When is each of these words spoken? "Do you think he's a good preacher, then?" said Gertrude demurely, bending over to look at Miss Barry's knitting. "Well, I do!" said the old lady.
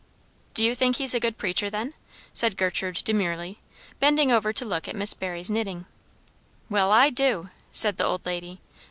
"Do 0.55 0.65
you 0.65 0.73
think 0.73 0.95
he's 0.95 1.13
a 1.13 1.19
good 1.19 1.37
preacher, 1.37 1.69
then?" 1.69 1.93
said 2.33 2.57
Gertrude 2.57 3.03
demurely, 3.05 3.59
bending 3.99 4.31
over 4.31 4.51
to 4.51 4.65
look 4.65 4.87
at 4.87 4.95
Miss 4.95 5.13
Barry's 5.13 5.51
knitting. 5.51 5.85
"Well, 6.71 6.91
I 6.91 7.11
do!" 7.11 7.51
said 7.71 7.97
the 7.97 8.05
old 8.05 8.25
lady. 8.25 8.59